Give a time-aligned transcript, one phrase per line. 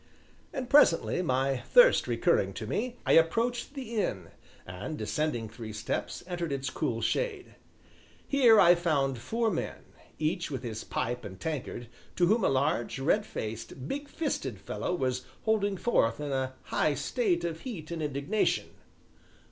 [0.51, 4.31] And presently, my thirst recurring to me, I approached the inn,
[4.65, 7.53] and descending three steps entered its cool shade.
[8.27, 9.77] Here I found four men,
[10.17, 14.95] each with his pipe and tankard, to whom a large, red faced, big fisted fellow
[14.95, 18.71] was holding forth in a high state of heat and indignation.